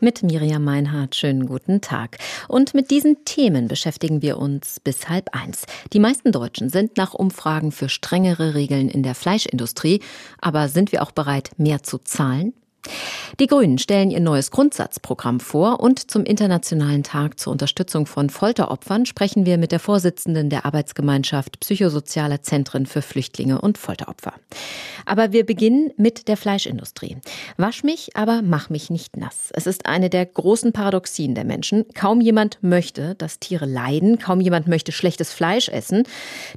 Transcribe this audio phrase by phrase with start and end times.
[0.00, 2.18] Mit Miriam Meinhardt, schönen guten Tag.
[2.46, 5.64] Und mit diesen Themen beschäftigen wir uns bis halb eins.
[5.92, 10.00] Die meisten Deutschen sind nach Umfragen für strengere Regeln in der Fleischindustrie.
[10.40, 12.52] Aber sind wir auch bereit, mehr zu zahlen?
[13.40, 19.06] Die Grünen stellen ihr neues Grundsatzprogramm vor und zum Internationalen Tag zur Unterstützung von Folteropfern
[19.06, 24.32] sprechen wir mit der Vorsitzenden der Arbeitsgemeinschaft Psychosoziale Zentren für Flüchtlinge und Folteropfer.
[25.06, 27.18] Aber wir beginnen mit der Fleischindustrie.
[27.56, 29.50] Wasch mich, aber mach mich nicht nass.
[29.52, 31.86] Es ist eine der großen Paradoxien der Menschen.
[31.94, 36.02] Kaum jemand möchte, dass Tiere leiden, kaum jemand möchte schlechtes Fleisch essen.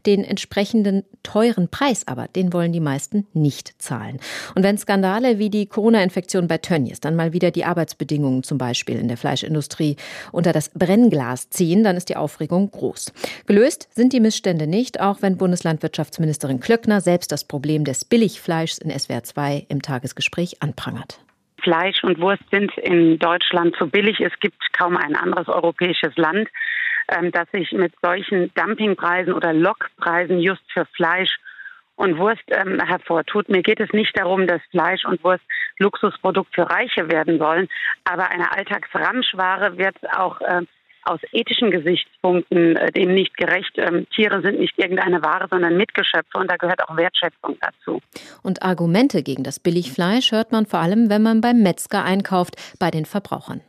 [0.06, 4.20] Den entsprechenden teuren Preis aber, den wollen die meisten nicht zahlen.
[4.56, 5.68] Und wenn Skandale wie die
[6.12, 9.96] Corona-Infektion bei Tönnies dann mal wieder die Arbeitsbedingungen zum Beispiel in der Fleischindustrie
[10.32, 13.14] unter das Brennglas ziehen, dann ist die Aufregung groß.
[13.48, 18.92] Gelöst sind die Missstände nicht, auch wenn Bundeslandwirtschaftsministerin Klöckner selbst das Problem des Billigfleischs in
[18.92, 21.20] SWR 2 im Tagesgespräch anprangert.
[21.64, 24.20] Fleisch und Wurst sind in Deutschland zu billig.
[24.20, 26.50] Es gibt kaum ein anderes europäisches Land,
[27.08, 31.38] ähm, das sich mit solchen Dumpingpreisen oder Lockpreisen just für Fleisch
[31.96, 33.50] und Wurst ähm, hervortut.
[33.50, 35.44] Mir geht es nicht darum, dass Fleisch und Wurst
[35.78, 37.68] Luxusprodukt für Reiche werden sollen,
[38.04, 40.62] aber eine Alltagsramschware wird auch äh,
[41.04, 43.78] aus ethischen Gesichtspunkten äh, dem nicht gerecht.
[43.78, 48.02] Ähm, Tiere sind nicht irgendeine Ware, sondern Mitgeschöpfe und da gehört auch Wertschätzung dazu.
[48.44, 52.92] Und Argumente gegen das Billigfleisch hört man vor allem, wenn man beim Metzger einkauft, bei
[52.92, 53.62] den Verbrauchern.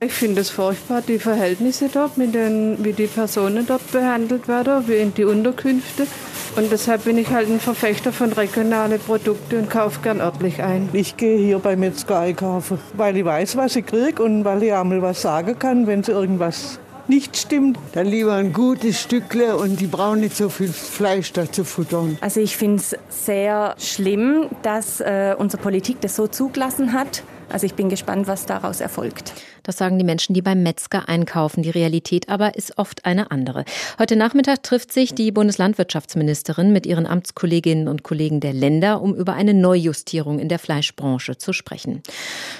[0.00, 4.86] Ich finde es furchtbar, die Verhältnisse dort, mit den, wie die Personen dort behandelt werden,
[4.86, 6.06] wie in die Unterkünfte.
[6.54, 10.88] Und deshalb bin ich halt ein Verfechter von regionalen Produkten und kaufe gern örtlich ein.
[10.92, 14.72] Ich gehe hier bei Metzger einkaufen, weil ich weiß, was ich kriege und weil ich
[14.72, 17.76] einmal was sagen kann, wenn sie irgendwas nicht stimmt.
[17.94, 22.18] Dann lieber ein gutes Stückle und die brauchen nicht so viel Fleisch dazu futtern.
[22.20, 27.24] Also ich finde es sehr schlimm, dass äh, unsere Politik das so zugelassen hat.
[27.50, 29.32] Also ich bin gespannt, was daraus erfolgt.
[29.62, 31.62] Das sagen die Menschen, die beim Metzger einkaufen.
[31.62, 33.64] Die Realität aber ist oft eine andere.
[33.98, 39.32] Heute Nachmittag trifft sich die Bundeslandwirtschaftsministerin mit ihren Amtskolleginnen und Kollegen der Länder, um über
[39.32, 42.02] eine Neujustierung in der Fleischbranche zu sprechen.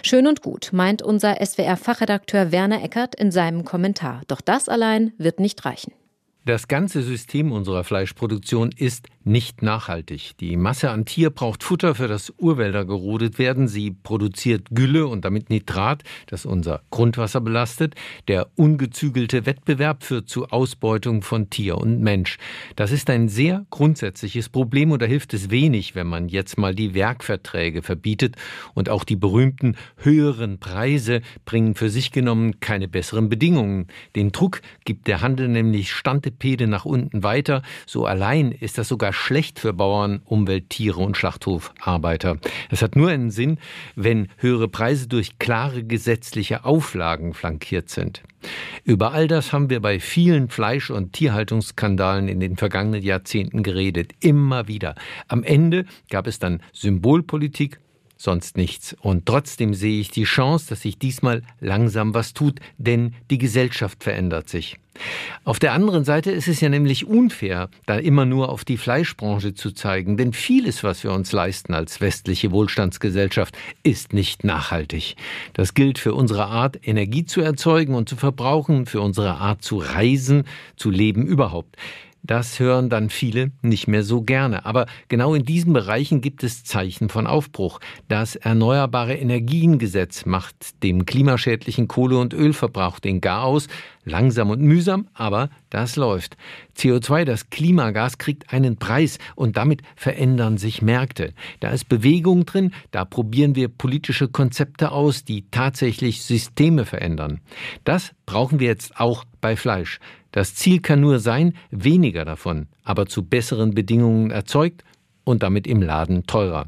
[0.02, 4.22] Schön und gut, meint unser SWR-Fachredakteur Werner Eckert in seinem Kommentar.
[4.26, 5.92] Doch das allein wird nicht reichen.
[6.48, 10.32] Das ganze System unserer Fleischproduktion ist nicht nachhaltig.
[10.40, 13.68] Die Masse an Tier braucht Futter, für das Urwälder gerodet werden.
[13.68, 17.94] Sie produziert Gülle und damit Nitrat, das unser Grundwasser belastet.
[18.26, 22.38] Der ungezügelte Wettbewerb führt zu Ausbeutung von Tier und Mensch.
[22.74, 26.74] Das ist ein sehr grundsätzliches Problem und da hilft es wenig, wenn man jetzt mal
[26.74, 28.36] die Werkverträge verbietet
[28.74, 33.88] und auch die berühmten höheren Preise bringen für sich genommen keine besseren Bedingungen.
[34.16, 37.62] Den Druck gibt der Handel nämlich Stantepede nach unten weiter.
[37.86, 42.38] So allein ist das sogar schlecht für Bauern, Umwelt, Tiere und Schlachthofarbeiter.
[42.70, 43.58] Es hat nur einen Sinn,
[43.96, 48.22] wenn höhere Preise durch klare gesetzliche Auflagen flankiert sind.
[48.84, 54.12] Über all das haben wir bei vielen Fleisch- und Tierhaltungsskandalen in den vergangenen Jahrzehnten geredet.
[54.20, 54.94] Immer wieder.
[55.26, 57.80] Am Ende gab es dann Symbolpolitik
[58.18, 58.94] sonst nichts.
[59.00, 64.04] Und trotzdem sehe ich die Chance, dass sich diesmal langsam was tut, denn die Gesellschaft
[64.04, 64.76] verändert sich.
[65.44, 69.54] Auf der anderen Seite ist es ja nämlich unfair, da immer nur auf die Fleischbranche
[69.54, 75.14] zu zeigen, denn vieles, was wir uns leisten als westliche Wohlstandsgesellschaft, ist nicht nachhaltig.
[75.52, 79.78] Das gilt für unsere Art, Energie zu erzeugen und zu verbrauchen, für unsere Art zu
[79.78, 80.44] reisen,
[80.76, 81.76] zu leben überhaupt.
[82.22, 84.66] Das hören dann viele nicht mehr so gerne.
[84.66, 87.80] Aber genau in diesen Bereichen gibt es Zeichen von Aufbruch.
[88.08, 93.68] Das Erneuerbare Energiengesetz macht dem klimaschädlichen Kohle- und Ölverbrauch den Garaus.
[94.04, 96.38] Langsam und mühsam, aber das läuft.
[96.76, 101.34] CO2, das Klimagas, kriegt einen Preis und damit verändern sich Märkte.
[101.60, 107.40] Da ist Bewegung drin, da probieren wir politische Konzepte aus, die tatsächlich Systeme verändern.
[107.84, 110.00] Das brauchen wir jetzt auch bei Fleisch.
[110.32, 114.84] Das Ziel kann nur sein, weniger davon, aber zu besseren Bedingungen erzeugt
[115.24, 116.66] und damit im Laden teurer.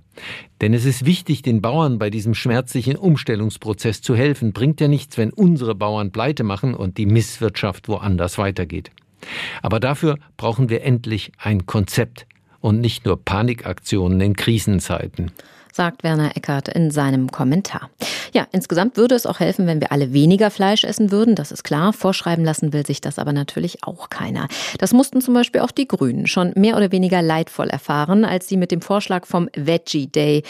[0.61, 4.53] Denn es ist wichtig, den Bauern bei diesem schmerzlichen Umstellungsprozess zu helfen.
[4.53, 8.91] Bringt ja nichts, wenn unsere Bauern pleite machen und die Misswirtschaft woanders weitergeht.
[9.63, 12.27] Aber dafür brauchen wir endlich ein Konzept
[12.61, 15.33] und nicht nur Panikaktionen in Krisenzeiten
[15.81, 17.89] sagt Werner Eckert in seinem Kommentar.
[18.35, 21.65] Ja, insgesamt würde es auch helfen, wenn wir alle weniger Fleisch essen würden, das ist
[21.65, 21.95] klar.
[21.95, 24.47] Vorschreiben lassen will sich das aber natürlich auch keiner.
[24.79, 28.59] Das mussten zum Beispiel auch die Grünen schon mehr oder weniger leidvoll erfahren, als sie
[28.59, 30.43] mit dem Vorschlag vom Veggie Day,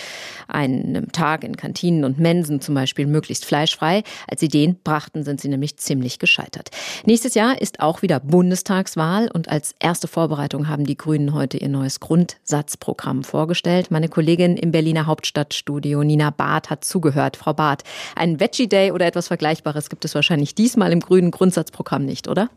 [0.48, 5.40] einem Tag in Kantinen und Mensen zum Beispiel möglichst fleischfrei, als sie den brachten, sind
[5.40, 6.70] sie nämlich ziemlich gescheitert.
[7.06, 11.68] Nächstes Jahr ist auch wieder Bundestagswahl und als erste Vorbereitung haben die Grünen heute ihr
[11.68, 13.92] neues Grundsatzprogramm vorgestellt.
[13.92, 16.02] Meine Kollegin im Berliner Hauptstadt Hauptstadtstudio.
[16.02, 17.36] Nina Barth hat zugehört.
[17.36, 17.84] Frau Barth,
[18.16, 22.48] ein Veggie Day oder etwas Vergleichbares gibt es wahrscheinlich diesmal im grünen Grundsatzprogramm nicht, oder?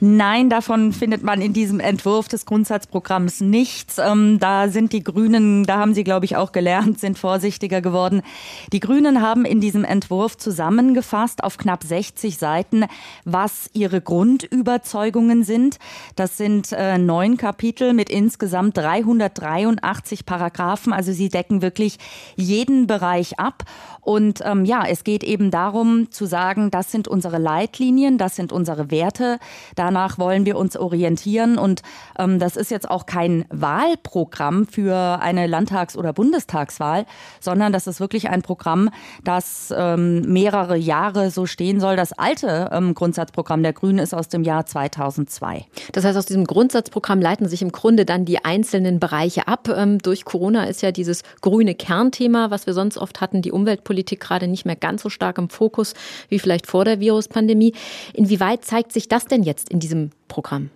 [0.00, 3.98] Nein, davon findet man in diesem Entwurf des Grundsatzprogramms nichts.
[3.98, 8.22] Ähm, da sind die Grünen, da haben Sie, glaube ich, auch gelernt, sind vorsichtiger geworden.
[8.72, 12.86] Die Grünen haben in diesem Entwurf zusammengefasst auf knapp 60 Seiten,
[13.24, 15.78] was ihre Grundüberzeugungen sind.
[16.16, 20.92] Das sind äh, neun Kapitel mit insgesamt 383 Paragraphen.
[20.92, 21.89] Also sie decken wirklich
[22.36, 23.64] jeden Bereich ab.
[24.00, 28.52] Und ähm, ja, es geht eben darum zu sagen, das sind unsere Leitlinien, das sind
[28.52, 29.38] unsere Werte,
[29.76, 31.58] danach wollen wir uns orientieren.
[31.58, 31.82] Und
[32.18, 37.04] ähm, das ist jetzt auch kein Wahlprogramm für eine Landtags- oder Bundestagswahl,
[37.40, 38.90] sondern das ist wirklich ein Programm,
[39.22, 41.96] das ähm, mehrere Jahre so stehen soll.
[41.96, 45.66] Das alte ähm, Grundsatzprogramm der Grünen ist aus dem Jahr 2002.
[45.92, 49.68] Das heißt, aus diesem Grundsatzprogramm leiten sich im Grunde dann die einzelnen Bereiche ab.
[49.68, 54.20] Ähm, durch Corona ist ja dieses grüne Kernthema, was wir sonst oft hatten, die Umweltpolitik
[54.20, 55.94] gerade nicht mehr ganz so stark im Fokus
[56.28, 57.72] wie vielleicht vor der Viruspandemie.
[58.12, 60.68] Inwieweit zeigt sich das denn jetzt in diesem Programm?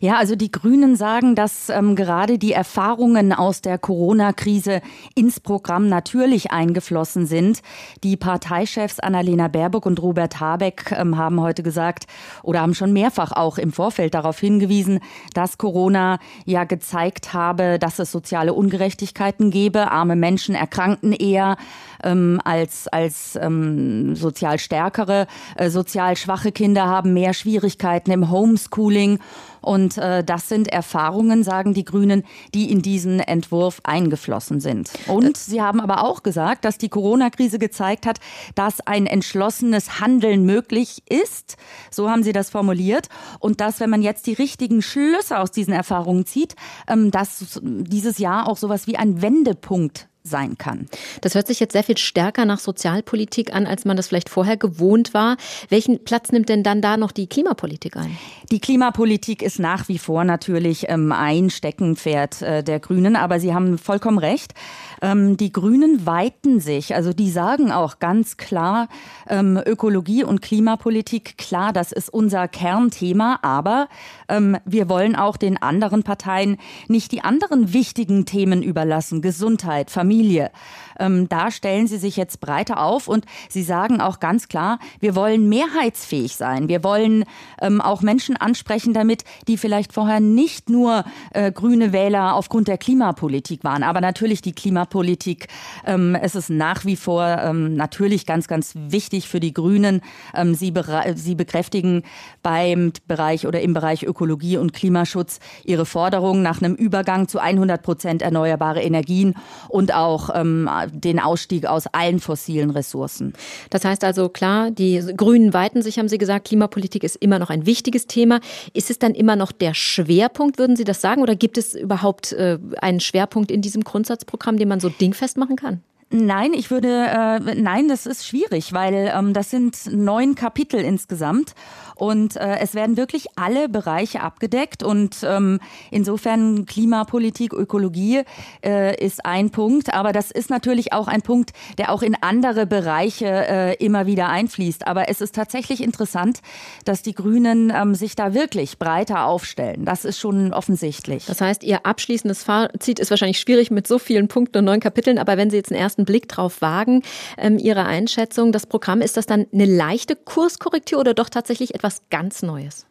[0.00, 4.82] Ja, also die Grünen sagen, dass ähm, gerade die Erfahrungen aus der Corona-Krise
[5.14, 7.62] ins Programm natürlich eingeflossen sind.
[8.04, 12.06] Die Parteichefs Annalena Baerbock und Robert Habeck ähm, haben heute gesagt
[12.42, 15.00] oder haben schon mehrfach auch im Vorfeld darauf hingewiesen,
[15.32, 19.90] dass Corona ja gezeigt habe, dass es soziale Ungerechtigkeiten gebe.
[19.90, 21.56] Arme Menschen erkrankten eher
[22.04, 25.26] ähm, als, als ähm, sozial stärkere.
[25.56, 29.18] Äh, sozial schwache Kinder haben mehr Schwierigkeiten im Homeschooling.
[29.60, 32.24] Und äh, das sind Erfahrungen, sagen die Grünen,
[32.54, 34.90] die in diesen Entwurf eingeflossen sind.
[35.06, 38.18] Und sie haben aber auch gesagt, dass die Corona-Krise gezeigt hat,
[38.54, 41.56] dass ein entschlossenes Handeln möglich ist.
[41.90, 43.08] So haben sie das formuliert.
[43.38, 46.54] Und dass, wenn man jetzt die richtigen Schlüsse aus diesen Erfahrungen zieht,
[46.88, 50.86] ähm, dass dieses Jahr auch sowas wie ein Wendepunkt sein kann.
[51.20, 54.56] Das hört sich jetzt sehr viel stärker nach Sozialpolitik an, als man das vielleicht vorher
[54.56, 55.36] gewohnt war.
[55.68, 58.16] Welchen Platz nimmt denn dann da noch die Klimapolitik ein?
[58.50, 63.54] Die Klimapolitik ist nach wie vor natürlich ähm, ein Steckenpferd äh, der Grünen, aber Sie
[63.54, 64.54] haben vollkommen recht.
[65.02, 68.88] Ähm, die Grünen weiten sich, also die sagen auch ganz klar,
[69.28, 73.88] ähm, Ökologie und Klimapolitik, klar, das ist unser Kernthema, aber
[74.28, 76.56] wir wollen auch den anderen Parteien
[76.88, 80.15] nicht die anderen wichtigen Themen überlassen, Gesundheit, Familie.
[80.16, 80.52] família.
[80.98, 85.14] Ähm, da stellen sie sich jetzt breiter auf und sie sagen auch ganz klar, wir
[85.14, 86.68] wollen mehrheitsfähig sein.
[86.68, 87.24] Wir wollen
[87.60, 92.78] ähm, auch Menschen ansprechen damit, die vielleicht vorher nicht nur äh, grüne Wähler aufgrund der
[92.78, 95.48] Klimapolitik waren, aber natürlich die Klimapolitik.
[95.84, 100.00] Ähm, es ist nach wie vor ähm, natürlich ganz, ganz wichtig für die Grünen.
[100.34, 100.72] Ähm, sie,
[101.14, 102.02] sie bekräftigen
[102.42, 107.82] beim Bereich oder im Bereich Ökologie und Klimaschutz ihre Forderungen nach einem Übergang zu 100
[107.82, 109.34] Prozent erneuerbare Energien
[109.68, 113.32] und auch ähm, den Ausstieg aus allen fossilen Ressourcen.
[113.70, 117.50] Das heißt also klar, die Grünen weiten sich, haben Sie gesagt, Klimapolitik ist immer noch
[117.50, 118.40] ein wichtiges Thema.
[118.72, 122.32] Ist es dann immer noch der Schwerpunkt, würden Sie das sagen, oder gibt es überhaupt
[122.32, 125.82] äh, einen Schwerpunkt in diesem Grundsatzprogramm, den man so dingfest machen kann?
[126.10, 131.54] Nein, ich würde, äh, nein, das ist schwierig, weil ähm, das sind neun Kapitel insgesamt
[131.96, 135.58] und äh, es werden wirklich alle Bereiche abgedeckt und ähm,
[135.90, 138.22] insofern Klimapolitik, Ökologie
[138.64, 142.66] äh, ist ein Punkt, aber das ist natürlich auch ein Punkt, der auch in andere
[142.66, 144.86] Bereiche äh, immer wieder einfließt.
[144.86, 146.40] Aber es ist tatsächlich interessant,
[146.84, 149.84] dass die Grünen ähm, sich da wirklich breiter aufstellen.
[149.86, 151.24] Das ist schon offensichtlich.
[151.26, 155.18] Das heißt, Ihr abschließendes Fazit ist wahrscheinlich schwierig mit so vielen Punkten und neun Kapiteln,
[155.18, 157.02] aber wenn Sie jetzt einen ersten Blick drauf wagen,
[157.38, 161.85] ähm, Ihre Einschätzung, das Programm, ist das dann eine leichte Kurskorrektur oder doch tatsächlich etwas
[161.86, 162.84] was ganz Neues.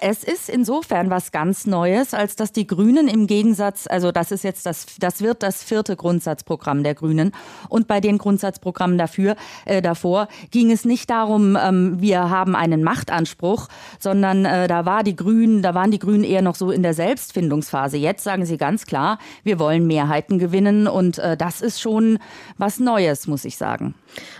[0.00, 4.42] Es ist insofern was ganz Neues, als dass die Grünen im Gegensatz, also das ist
[4.42, 7.32] jetzt das, das wird das vierte Grundsatzprogramm der Grünen.
[7.68, 12.82] Und bei den Grundsatzprogrammen dafür, äh, davor ging es nicht darum, ähm, wir haben einen
[12.82, 13.68] Machtanspruch,
[13.98, 16.94] sondern äh, da war die Grünen, da waren die Grünen eher noch so in der
[16.94, 17.96] Selbstfindungsphase.
[17.96, 22.18] Jetzt sagen sie ganz klar, wir wollen Mehrheiten gewinnen und äh, das ist schon
[22.58, 23.94] was Neues, muss ich sagen.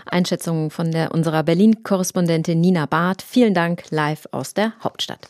[0.05, 3.21] Einschätzungen von der, unserer Berlin-Korrespondentin Nina Barth.
[3.21, 5.29] Vielen Dank live aus der Hauptstadt.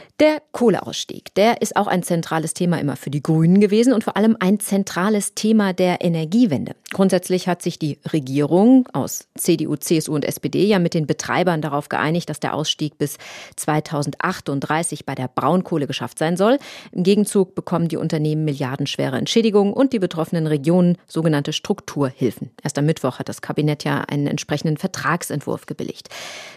[0.21, 4.17] Der Kohleausstieg, der ist auch ein zentrales Thema immer für die Grünen gewesen und vor
[4.17, 6.75] allem ein zentrales Thema der Energiewende.
[6.91, 11.89] Grundsätzlich hat sich die Regierung aus CDU, CSU und SPD ja mit den Betreibern darauf
[11.89, 13.17] geeinigt, dass der Ausstieg bis
[13.55, 16.59] 2038 bei der Braunkohle geschafft sein soll.
[16.91, 22.51] Im Gegenzug bekommen die Unternehmen milliardenschwere Entschädigungen und die betroffenen Regionen sogenannte Strukturhilfen.
[22.61, 26.09] Erst am Mittwoch hat das Kabinett ja einen entsprechenden Vertragsentwurf gebilligt.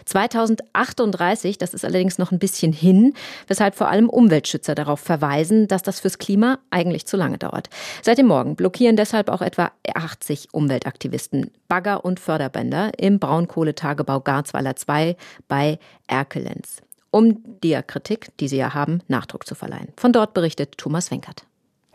[0.05, 3.15] 2038, das ist allerdings noch ein bisschen hin.
[3.55, 7.69] Weshalb vor allem Umweltschützer darauf verweisen, dass das fürs Klima eigentlich zu lange dauert.
[8.01, 14.75] Seit dem Morgen blockieren deshalb auch etwa 80 Umweltaktivisten Bagger und Förderbänder im Braunkohletagebau Garzweiler
[14.75, 15.15] 2
[15.47, 16.81] bei Erkelenz,
[17.11, 19.87] um der Kritik, die sie ja haben, Nachdruck zu verleihen.
[19.95, 21.45] Von dort berichtet Thomas Wenkert.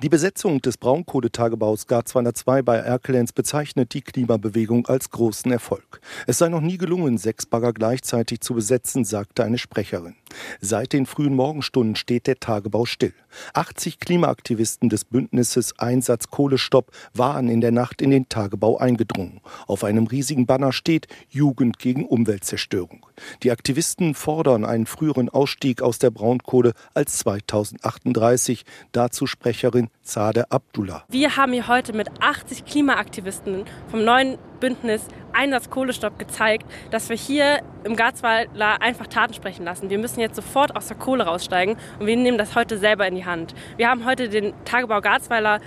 [0.03, 6.01] Die Besetzung des Braunkohletagebaus Gar 202 bei Erkelenz bezeichnet die Klimabewegung als großen Erfolg.
[6.27, 10.15] Es sei noch nie gelungen, sechs Bagger gleichzeitig zu besetzen, sagte eine Sprecherin.
[10.61, 13.15] Seit den frühen Morgenstunden steht der Tagebau still.
[13.55, 19.41] 80 Klimaaktivisten des Bündnisses Einsatz Kohlestopp waren in der Nacht in den Tagebau eingedrungen.
[19.67, 23.07] Auf einem riesigen Banner steht Jugend gegen Umweltzerstörung.
[23.43, 28.65] Die Aktivisten fordern einen früheren Ausstieg aus der Braunkohle als 2038.
[28.93, 31.05] Dazu Sprecherin Zade Abdullah.
[31.09, 37.17] Wir haben hier heute mit 80 Klimaaktivisten vom neuen Bündnis Einsatz Kohlestopp gezeigt, dass wir
[37.17, 39.91] hier im Garzweiler einfach Taten sprechen lassen.
[39.91, 43.15] Wir müssen jetzt sofort aus der Kohle raussteigen und wir nehmen das heute selber in
[43.15, 43.55] die Hand.
[43.77, 45.61] Wir haben heute den Tagebau Garzweiler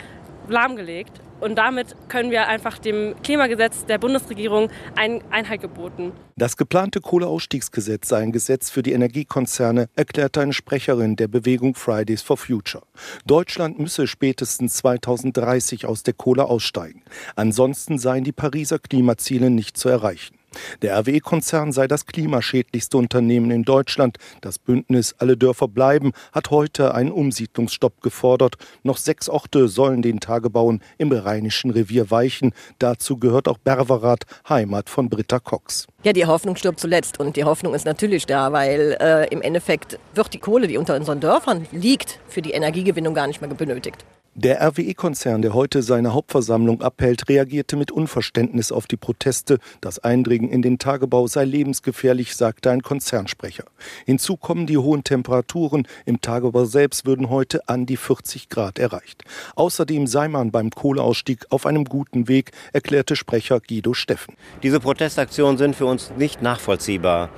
[0.48, 6.13] lahmgelegt und damit können wir einfach dem Klimagesetz der Bundesregierung ein Einhalt geboten.
[6.35, 12.21] Das geplante Kohleausstiegsgesetz sei ein Gesetz für die Energiekonzerne, erklärte eine Sprecherin der Bewegung Fridays
[12.21, 12.83] for Future.
[13.25, 17.03] Deutschland müsse spätestens 2030 aus der Kohle aussteigen.
[17.35, 20.35] Ansonsten seien die Pariser Klimaziele nicht zu erreichen.
[20.81, 24.17] Der RWE-Konzern sei das klimaschädlichste Unternehmen in Deutschland.
[24.41, 28.55] Das Bündnis Alle Dörfer bleiben hat heute einen Umsiedlungsstopp gefordert.
[28.83, 32.53] Noch sechs Orte sollen den Tagebauen im Rheinischen Revier weichen.
[32.79, 35.88] Dazu gehört auch Berverath, Heimat von Britta Cox.
[36.03, 40.00] Ja, die Hoffnung stirbt zuletzt und die Hoffnung ist natürlich da, weil äh, im Endeffekt
[40.13, 44.03] wird die Kohle, die unter unseren Dörfern liegt, für die Energiegewinnung gar nicht mehr benötigt.
[44.35, 49.59] Der RWE-Konzern, der heute seine Hauptversammlung abhält, reagierte mit Unverständnis auf die Proteste.
[49.79, 53.65] Das Eindringen in den Tagebau sei lebensgefährlich, sagte ein Konzernsprecher.
[54.07, 55.87] Hinzu kommen die hohen Temperaturen.
[56.07, 59.23] Im Tagebau selbst würden heute an die 40 Grad erreicht.
[59.55, 64.33] Außerdem sei man beim Kohleausstieg auf einem guten Weg, erklärte Sprecher Guido Steffen.
[64.63, 67.29] Diese Protestaktionen sind für uns nicht nachvollziehbar.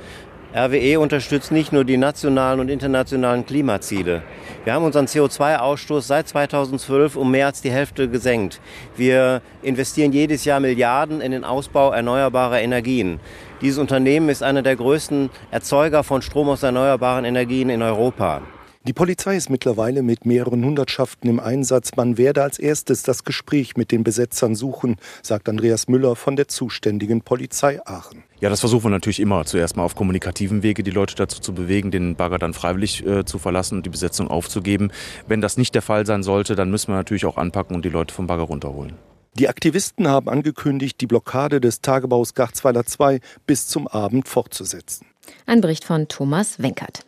[0.56, 4.24] RWE unterstützt nicht nur die nationalen und internationalen Klimaziele.
[4.64, 8.62] Wir haben unseren CO2-Ausstoß seit 2012 um mehr als die Hälfte gesenkt.
[8.96, 13.20] Wir investieren jedes Jahr Milliarden in den Ausbau erneuerbarer Energien.
[13.60, 18.42] Dieses Unternehmen ist einer der größten Erzeuger von Strom aus erneuerbaren Energien in Europa.
[18.88, 21.96] Die Polizei ist mittlerweile mit mehreren Hundertschaften im Einsatz.
[21.96, 26.48] Man werde als erstes das Gespräch mit den Besetzern suchen, sagt Andreas Müller von der
[26.48, 28.22] zuständigen Polizei Aachen.
[28.42, 29.44] Ja, das versuchen wir natürlich immer.
[29.46, 33.26] Zuerst mal auf kommunikativen Wege die Leute dazu zu bewegen, den Bagger dann freiwillig äh,
[33.26, 34.92] zu verlassen und die Besetzung aufzugeben.
[35.28, 37.90] Wenn das nicht der Fall sein sollte, dann müssen wir natürlich auch anpacken und die
[37.90, 38.94] Leute vom Bagger runterholen.
[39.34, 45.08] Die Aktivisten haben angekündigt, die Blockade des Tagebaus Garzweiler 2 bis zum Abend fortzusetzen.
[45.48, 47.04] Ein Bericht von Thomas Wenkert.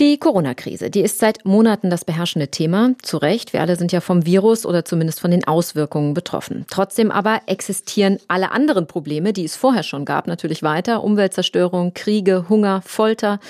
[0.00, 2.94] Die Corona-Krise, die ist seit Monaten das beherrschende Thema.
[3.02, 6.66] Zu Recht, wir alle sind ja vom Virus oder zumindest von den Auswirkungen betroffen.
[6.70, 11.02] Trotzdem aber existieren alle anderen Probleme, die es vorher schon gab, natürlich weiter.
[11.02, 13.40] Umweltzerstörung, Kriege, Hunger, Folter.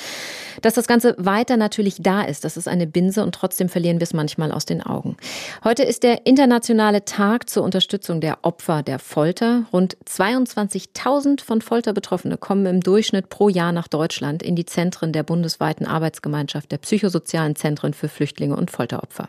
[0.63, 4.05] Dass das Ganze weiter natürlich da ist, das ist eine Binse und trotzdem verlieren wir
[4.05, 5.17] es manchmal aus den Augen.
[5.65, 9.65] Heute ist der internationale Tag zur Unterstützung der Opfer der Folter.
[9.73, 15.13] Rund 22.000 von Folter Betroffene kommen im Durchschnitt pro Jahr nach Deutschland in die Zentren
[15.13, 19.29] der bundesweiten Arbeitsgemeinschaft der psychosozialen Zentren für Flüchtlinge und Folteropfer.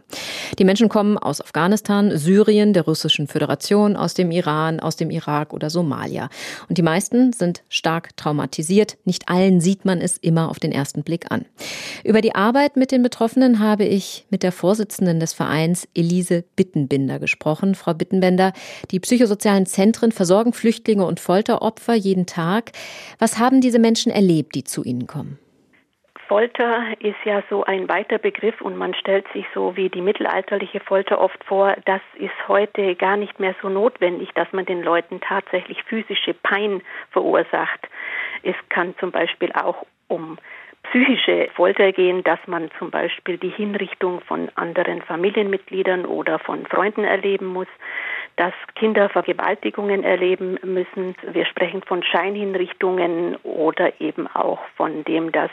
[0.57, 5.53] Die Menschen kommen aus Afghanistan, Syrien, der Russischen Föderation, aus dem Iran, aus dem Irak
[5.53, 6.29] oder Somalia.
[6.67, 8.97] Und die meisten sind stark traumatisiert.
[9.05, 11.45] Nicht allen sieht man es immer auf den ersten Blick an.
[12.03, 17.19] Über die Arbeit mit den Betroffenen habe ich mit der Vorsitzenden des Vereins Elise Bittenbinder
[17.19, 17.75] gesprochen.
[17.75, 18.53] Frau Bittenbender,
[18.91, 22.71] die psychosozialen Zentren versorgen Flüchtlinge und Folteropfer jeden Tag.
[23.17, 25.37] Was haben diese Menschen erlebt, die zu Ihnen kommen?
[26.29, 30.79] Folter ist ja so ein weiter Begriff und man stellt sich so wie die mittelalterliche
[30.79, 35.21] Folter oft vor, das ist heute gar nicht mehr so notwendig, dass man den Leuten
[35.21, 37.79] tatsächlich physische Pein verursacht.
[38.43, 40.37] Es kann zum Beispiel auch um
[40.83, 47.05] psychische Folter gehen, dass man zum Beispiel die Hinrichtung von anderen Familienmitgliedern oder von Freunden
[47.05, 47.67] erleben muss,
[48.35, 51.15] dass Kinder Vergewaltigungen erleben müssen.
[51.31, 55.51] Wir sprechen von Scheinhinrichtungen oder eben auch von dem, dass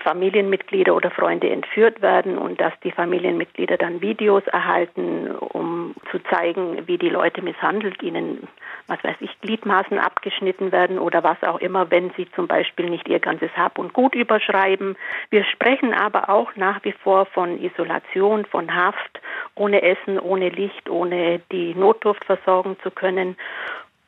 [0.00, 6.86] Familienmitglieder oder Freunde entführt werden und dass die Familienmitglieder dann Videos erhalten, um zu zeigen,
[6.86, 8.48] wie die Leute misshandelt, ihnen,
[8.86, 13.08] was weiß ich, Gliedmaßen abgeschnitten werden oder was auch immer, wenn sie zum Beispiel nicht
[13.08, 14.96] ihr ganzes Hab und Gut überschreiben.
[15.30, 19.20] Wir sprechen aber auch nach wie vor von Isolation, von Haft,
[19.54, 23.36] ohne Essen, ohne Licht, ohne die Notdurft versorgen zu können.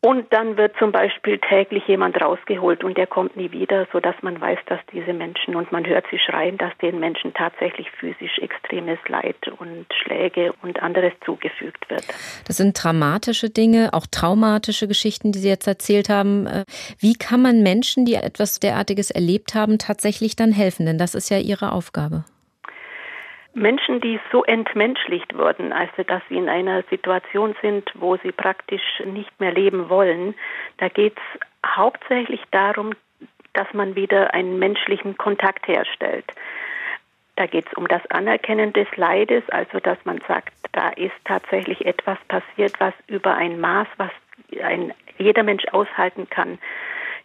[0.01, 4.41] Und dann wird zum Beispiel täglich jemand rausgeholt und der kommt nie wieder, sodass man
[4.41, 8.99] weiß, dass diese Menschen und man hört sie schreien, dass den Menschen tatsächlich physisch extremes
[9.09, 12.05] Leid und Schläge und anderes zugefügt wird.
[12.47, 16.47] Das sind dramatische Dinge, auch traumatische Geschichten, die Sie jetzt erzählt haben.
[16.47, 16.65] Äh,
[17.01, 20.87] wie kann man Menschen, die etwas derartiges erlebt haben, tatsächlich dann helfen?
[20.87, 22.25] Denn das ist ja Ihre Aufgabe.
[23.55, 29.03] Menschen, die so entmenschlicht wurden, also dass sie in einer Situation sind, wo sie praktisch
[29.05, 30.35] nicht mehr leben wollen,
[30.77, 31.41] da geht es
[31.77, 32.93] hauptsächlich darum,
[33.55, 36.27] dass man wieder einen menschlichen Kontakt herstellt.
[37.37, 41.87] Da geht es um das Anerkennen des Leides, also dass man sagt, da ist tatsächlich
[41.87, 44.11] etwas passiert, was über ein Maß, was
[44.63, 46.59] ein jeder Mensch aushalten kann,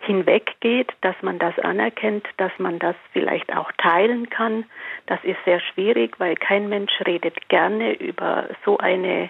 [0.06, 4.66] hinweggeht, dass man das anerkennt, dass man das vielleicht auch teilen kann.
[5.08, 9.30] Das ist sehr schwierig, weil kein Mensch redet gerne über so eine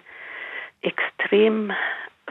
[0.81, 1.71] extrem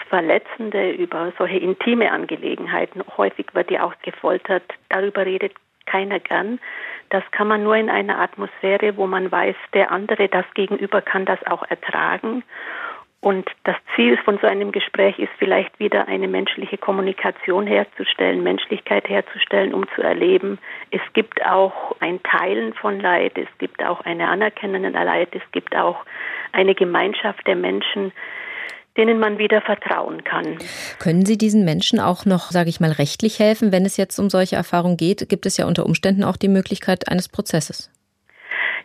[0.08, 3.02] verletzende, über solche intime Angelegenheiten.
[3.16, 4.64] Häufig wird ja auch gefoltert.
[4.88, 5.54] Darüber redet
[5.86, 6.60] keiner gern.
[7.10, 11.24] Das kann man nur in einer Atmosphäre, wo man weiß, der andere, das Gegenüber kann
[11.24, 12.42] das auch ertragen.
[13.22, 19.08] Und das Ziel von so einem Gespräch ist vielleicht wieder eine menschliche Kommunikation herzustellen, Menschlichkeit
[19.08, 20.58] herzustellen, um zu erleben,
[20.90, 25.76] es gibt auch ein Teilen von Leid, es gibt auch eine Anerkennende Leid, es gibt
[25.76, 26.04] auch
[26.50, 28.10] eine Gemeinschaft der Menschen,
[28.96, 30.58] denen man wieder vertrauen kann.
[30.98, 34.30] Können Sie diesen Menschen auch noch, sage ich mal, rechtlich helfen, wenn es jetzt um
[34.30, 35.28] solche Erfahrungen geht?
[35.28, 37.88] Gibt es ja unter Umständen auch die Möglichkeit eines Prozesses?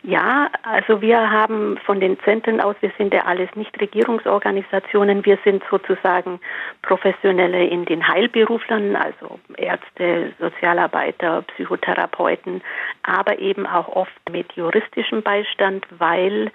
[0.07, 5.61] Ja, also wir haben von den Zentren aus, wir sind ja alles Nichtregierungsorganisationen, wir sind
[5.69, 6.39] sozusagen
[6.81, 12.61] Professionelle in den Heilberuflern, also Ärzte, Sozialarbeiter, Psychotherapeuten,
[13.03, 16.51] aber eben auch oft mit juristischem Beistand, weil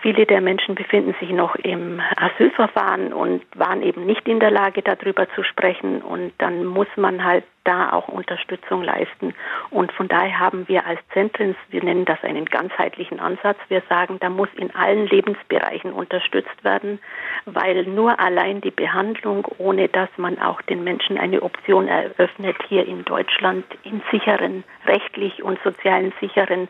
[0.00, 4.82] viele der Menschen befinden sich noch im Asylverfahren und waren eben nicht in der Lage,
[4.82, 6.00] darüber zu sprechen.
[6.00, 9.34] Und dann muss man halt da auch Unterstützung leisten.
[9.70, 14.18] Und von daher haben wir als Zentren, wir nennen das einen ganzheitlichen Ansatz, wir sagen,
[14.20, 16.98] da muss in allen Lebensbereichen unterstützt werden,
[17.46, 22.86] weil nur allein die Behandlung, ohne dass man auch den Menschen eine Option eröffnet, hier
[22.86, 26.68] in Deutschland in sicheren, rechtlich und sozialen sicheren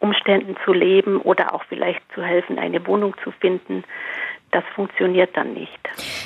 [0.00, 3.84] Umständen zu leben oder auch vielleicht zu helfen, eine Wohnung zu finden,
[4.52, 5.78] das funktioniert dann nicht.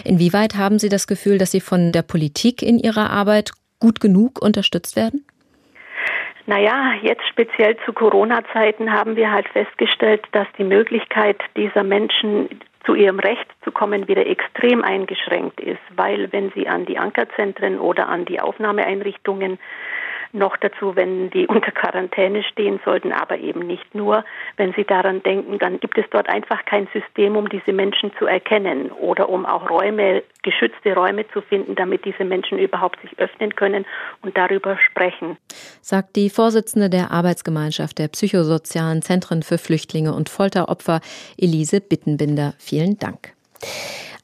[0.04, 4.42] Inwieweit haben Sie das Gefühl, dass Sie von der Politik in Ihrer Arbeit gut genug
[4.42, 5.24] unterstützt werden?
[6.46, 12.48] Naja, jetzt speziell zu Corona-Zeiten haben wir halt festgestellt, dass die Möglichkeit dieser Menschen
[12.84, 17.80] zu ihrem Recht zu kommen wieder extrem eingeschränkt ist, weil wenn sie an die Ankerzentren
[17.80, 19.58] oder an die Aufnahmeeinrichtungen
[20.32, 24.24] noch dazu, wenn die unter Quarantäne stehen sollten, aber eben nicht nur.
[24.56, 28.26] Wenn Sie daran denken, dann gibt es dort einfach kein System, um diese Menschen zu
[28.26, 33.54] erkennen oder um auch Räume, geschützte Räume zu finden, damit diese Menschen überhaupt sich öffnen
[33.54, 33.84] können
[34.22, 35.36] und darüber sprechen.
[35.80, 41.00] Sagt die Vorsitzende der Arbeitsgemeinschaft der psychosozialen Zentren für Flüchtlinge und Folteropfer,
[41.36, 42.54] Elise Bittenbinder.
[42.58, 43.32] Vielen Dank.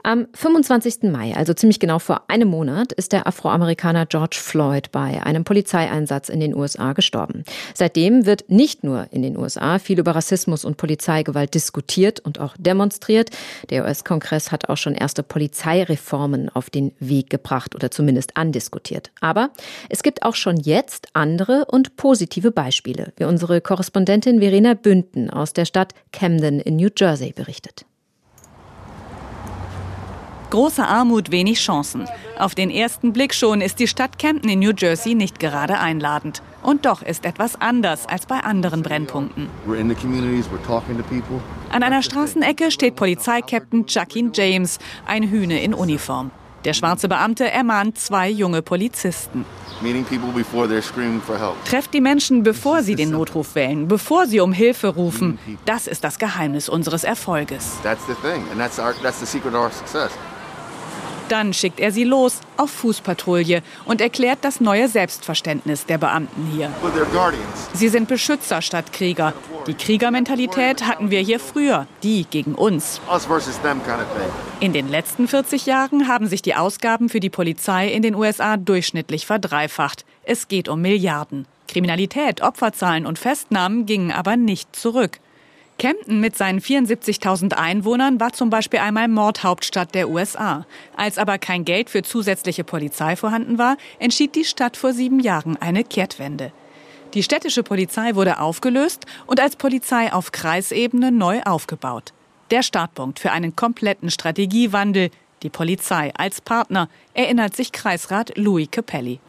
[0.05, 1.05] Am 25.
[1.05, 6.29] Mai, also ziemlich genau vor einem Monat, ist der Afroamerikaner George Floyd bei einem Polizeieinsatz
[6.29, 7.45] in den USA gestorben.
[7.73, 12.57] Seitdem wird nicht nur in den USA viel über Rassismus und Polizeigewalt diskutiert und auch
[12.59, 13.31] demonstriert.
[13.71, 19.13] Der US-Kongress hat auch schon erste Polizeireformen auf den Weg gebracht oder zumindest andiskutiert.
[19.21, 19.51] Aber
[19.89, 25.53] es gibt auch schon jetzt andere und positive Beispiele, wie unsere Korrespondentin Verena Bünden aus
[25.53, 27.85] der Stadt Camden in New Jersey berichtet.
[30.53, 32.05] Große Armut, wenig Chancen.
[32.39, 36.43] Auf den ersten Blick schon ist die Stadt Camden in New Jersey nicht gerade einladend.
[36.63, 39.49] Und doch ist etwas anders als bei anderen Brennpunkten.
[41.71, 46.31] An einer Straßenecke steht Polizeikapitän Jakin James, ein Hühne in Uniform.
[46.67, 49.47] Der schwarze Beamte ermahnt zwei junge Polizisten.
[51.65, 55.39] Trefft die Menschen, bevor sie den Notruf wählen, bevor sie um Hilfe rufen.
[55.65, 57.79] Das ist das Geheimnis unseres Erfolges.
[61.33, 66.71] Dann schickt er sie los auf Fußpatrouille und erklärt das neue Selbstverständnis der Beamten hier.
[67.73, 69.33] Sie sind Beschützer statt Krieger.
[69.67, 73.01] Die Kriegermentalität hatten wir hier früher, die gegen uns.
[74.61, 78.59] In den letzten 40 Jahren haben sich die Ausgaben für die Polizei in den USA
[78.59, 80.05] durchschnittlich verdreifacht.
[80.25, 81.47] Es geht um Milliarden.
[81.67, 85.19] Kriminalität, Opferzahlen und Festnahmen gingen aber nicht zurück.
[85.83, 90.65] Kempten mit seinen 74.000 Einwohnern war zum Beispiel einmal Mordhauptstadt der USA.
[90.97, 95.57] Als aber kein Geld für zusätzliche Polizei vorhanden war, entschied die Stadt vor sieben Jahren
[95.57, 96.53] eine Kehrtwende.
[97.15, 102.13] Die städtische Polizei wurde aufgelöst und als Polizei auf Kreisebene neu aufgebaut.
[102.53, 105.11] Der Startpunkt für einen kompletten Strategiewandel,
[105.43, 109.21] die Polizei als Partner, erinnert sich Kreisrat Louis Capelli.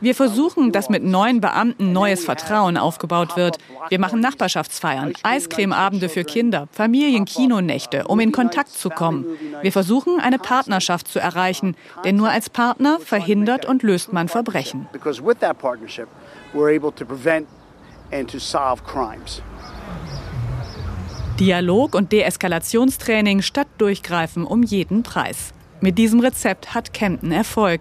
[0.00, 3.58] Wir versuchen, dass mit neuen Beamten neues Vertrauen aufgebaut wird.
[3.88, 9.26] Wir machen Nachbarschaftsfeiern, Eiscremeabende für Kinder, Familienkinonächte, um in Kontakt zu kommen.
[9.62, 14.86] Wir versuchen, eine Partnerschaft zu erreichen, denn nur als Partner verhindert und löst man Verbrechen.
[21.38, 25.52] Dialog und Deeskalationstraining statt Durchgreifen um jeden Preis.
[25.82, 27.80] Mit diesem Rezept hat Kempten Erfolg.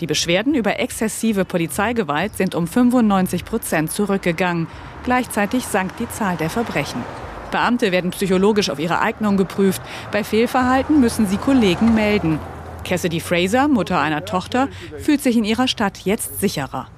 [0.00, 4.66] Die Beschwerden über exzessive Polizeigewalt sind um 95 Prozent zurückgegangen.
[5.04, 7.04] Gleichzeitig sank die Zahl der Verbrechen.
[7.52, 9.80] Beamte werden psychologisch auf ihre Eignung geprüft.
[10.10, 12.40] Bei Fehlverhalten müssen sie Kollegen melden.
[12.82, 16.88] Cassidy Fraser, Mutter einer Tochter, fühlt sich in ihrer Stadt jetzt sicherer.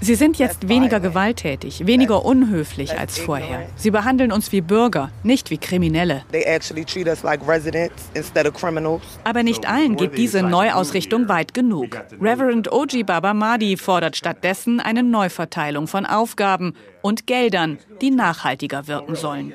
[0.00, 3.66] Sie sind jetzt weniger gewalttätig, weniger unhöflich als vorher.
[3.76, 6.24] Sie behandeln uns wie Bürger, nicht wie Kriminelle.
[9.24, 11.96] Aber nicht allen geht diese Neuausrichtung weit genug.
[12.20, 19.14] Reverend Oji Baba Madi fordert stattdessen eine Neuverteilung von Aufgaben und Geldern, die nachhaltiger wirken
[19.14, 19.52] sollen.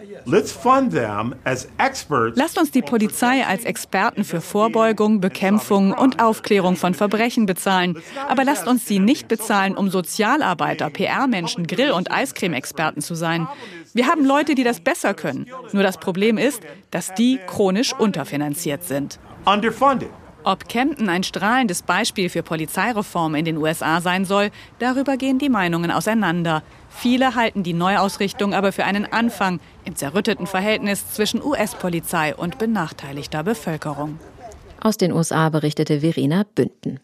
[2.35, 8.01] Lasst uns die Polizei als Experten für Vorbeugung, Bekämpfung und Aufklärung von Verbrechen bezahlen.
[8.27, 13.47] Aber lasst uns sie nicht bezahlen, um Sozialarbeiter, PR-Menschen, Grill- und Eiscreme-Experten zu sein.
[13.93, 15.47] Wir haben Leute, die das besser können.
[15.71, 16.61] Nur das Problem ist,
[16.91, 19.19] dass die chronisch unterfinanziert sind.
[20.45, 25.47] Ob Kempten ein strahlendes Beispiel für Polizeireform in den USA sein soll, darüber gehen die
[25.47, 26.63] Meinungen auseinander.
[26.89, 33.43] Viele halten die Neuausrichtung aber für einen Anfang im zerrütteten Verhältnis zwischen US-Polizei und benachteiligter
[33.43, 34.19] Bevölkerung.
[34.81, 36.99] Aus den USA berichtete Verena Bünden.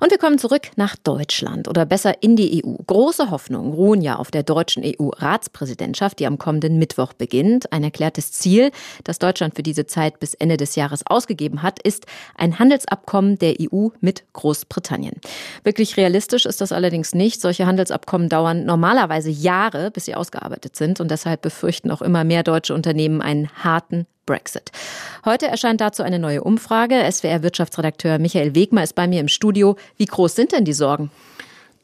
[0.00, 2.74] Und wir kommen zurück nach Deutschland oder besser in die EU.
[2.86, 7.72] Große Hoffnungen ruhen ja auf der deutschen EU-Ratspräsidentschaft, die am kommenden Mittwoch beginnt.
[7.72, 8.70] Ein erklärtes Ziel,
[9.04, 13.54] das Deutschland für diese Zeit bis Ende des Jahres ausgegeben hat, ist ein Handelsabkommen der
[13.60, 15.20] EU mit Großbritannien.
[15.62, 17.40] Wirklich realistisch ist das allerdings nicht.
[17.40, 21.00] Solche Handelsabkommen dauern normalerweise Jahre, bis sie ausgearbeitet sind.
[21.00, 24.70] Und deshalb befürchten auch immer mehr deutsche Unternehmen einen harten Brexit.
[25.24, 26.96] Heute erscheint dazu eine neue Umfrage.
[27.10, 29.76] SWR-Wirtschaftsredakteur Michael Wegmer ist bei mir im Studio.
[29.96, 31.10] Wie groß sind denn die Sorgen?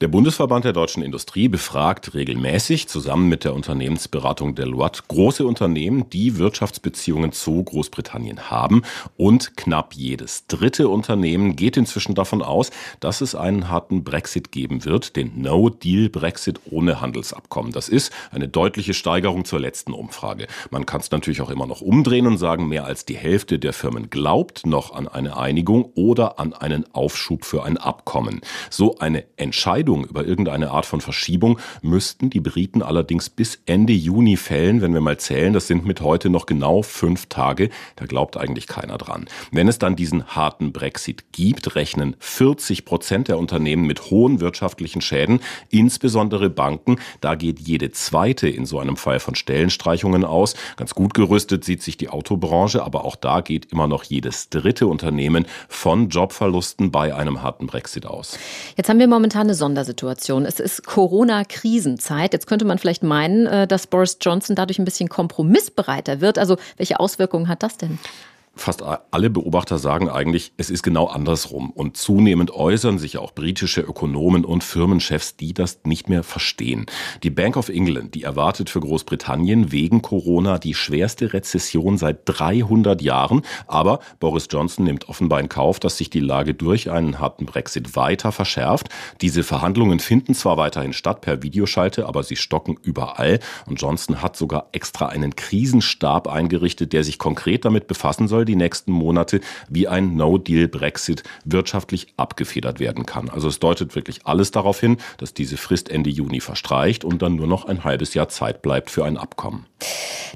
[0.01, 6.39] Der Bundesverband der deutschen Industrie befragt regelmäßig zusammen mit der Unternehmensberatung Deloitte große Unternehmen, die
[6.39, 8.81] Wirtschaftsbeziehungen zu Großbritannien haben.
[9.19, 14.87] Und knapp jedes dritte Unternehmen geht inzwischen davon aus, dass es einen harten Brexit geben
[14.87, 17.73] wird, den No-Deal-Brexit ohne Handelsabkommen.
[17.73, 20.47] Das ist eine deutliche Steigerung zur letzten Umfrage.
[20.71, 23.75] Man kann es natürlich auch immer noch umdrehen und sagen, mehr als die Hälfte der
[23.75, 28.41] Firmen glaubt noch an eine Einigung oder an einen Aufschub für ein Abkommen.
[28.71, 33.93] So eine Entscheidung Entscheidung über irgendeine Art von Verschiebung müssten die Briten allerdings bis Ende
[33.93, 35.53] Juni fällen, wenn wir mal zählen.
[35.53, 37.71] Das sind mit heute noch genau fünf Tage.
[37.97, 39.27] Da glaubt eigentlich keiner dran.
[39.51, 45.01] Wenn es dann diesen harten Brexit gibt, rechnen 40 Prozent der Unternehmen mit hohen wirtschaftlichen
[45.01, 46.97] Schäden, insbesondere Banken.
[47.21, 50.55] Da geht jede zweite in so einem Fall von Stellenstreichungen aus.
[50.77, 54.87] Ganz gut gerüstet sieht sich die Autobranche, aber auch da geht immer noch jedes dritte
[54.87, 58.39] Unternehmen von Jobverlusten bei einem harten Brexit aus.
[58.77, 60.45] Jetzt haben wir momentan eine Sonder Sondersituation.
[60.45, 62.33] Es ist Corona-Krisenzeit.
[62.33, 66.39] Jetzt könnte man vielleicht meinen, äh, dass Boris Johnson dadurch ein bisschen kompromissbereiter wird.
[66.39, 67.99] Also welche Auswirkungen hat das denn?
[68.57, 71.71] Fast alle Beobachter sagen eigentlich, es ist genau andersrum.
[71.71, 76.87] Und zunehmend äußern sich auch britische Ökonomen und Firmenchefs, die das nicht mehr verstehen.
[77.23, 83.01] Die Bank of England, die erwartet für Großbritannien wegen Corona die schwerste Rezession seit 300
[83.01, 83.43] Jahren.
[83.67, 87.97] Aber Boris Johnson nimmt offenbar in Kauf, dass sich die Lage durch einen harten Brexit
[87.97, 88.89] weiter verschärft.
[89.21, 93.39] Diese Verhandlungen finden zwar weiterhin statt per Videoschalte, aber sie stocken überall.
[93.67, 98.57] Und Johnson hat sogar extra einen Krisenstab eingerichtet, der sich konkret damit befassen soll, die
[98.57, 103.29] nächsten Monate, wie ein No-Deal-Brexit wirtschaftlich abgefedert werden kann.
[103.29, 107.37] Also es deutet wirklich alles darauf hin, dass diese Frist Ende Juni verstreicht und dann
[107.37, 109.67] nur noch ein halbes Jahr Zeit bleibt für ein Abkommen.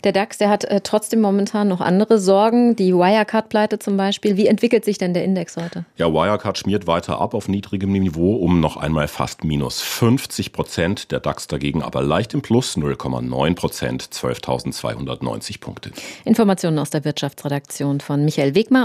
[0.02, 4.36] Der DAX, der hat äh, trotzdem momentan noch andere Sorgen, die Wirecard-Pleite zum Beispiel.
[4.36, 5.84] Wie entwickelt sich denn der Index heute?
[5.96, 11.10] Ja, Wirecard schmiert weiter ab auf niedrigem Niveau um noch einmal fast minus 50 Prozent.
[11.10, 15.90] Der DAX dagegen aber leicht im Plus 0,9 Prozent, 12.290 Punkte.
[16.24, 18.82] Informationen aus der Wirtschaftsredaktion von Michael Wegmer